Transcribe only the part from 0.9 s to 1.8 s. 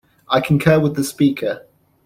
the speaker.